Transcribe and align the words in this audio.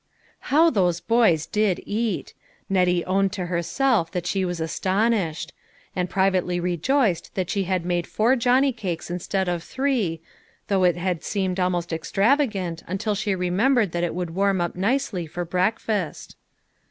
How 0.49 0.71
those 0.71 0.99
boys 0.99 1.45
did 1.45 1.79
eat! 1.85 2.33
Nettie 2.69 3.05
owned 3.05 3.33
to 3.33 3.45
herself 3.45 4.09
that 4.13 4.25
she 4.25 4.43
was 4.43 4.59
astonished; 4.59 5.53
and 5.95 6.09
privately 6.09 6.59
rejoiced 6.59 7.35
that 7.35 7.51
she 7.51 7.65
had 7.65 7.85
made 7.85 8.07
four 8.07 8.35
johnny 8.35 8.73
cakes 8.73 9.11
instead 9.11 9.47
of 9.47 9.61
three, 9.61 10.19
though 10.69 10.85
it 10.85 10.97
had 10.97 11.23
seemed 11.23 11.59
almost 11.59 11.93
extravagant 11.93 12.81
until 12.87 13.13
she 13.13 13.35
remembered 13.35 13.91
that 13.91 14.03
it 14.03 14.15
would 14.15 14.31
warm 14.31 14.59
up 14.59 14.75
nicely 14.75 15.27
for 15.27 15.45
breakfast. 15.45 16.35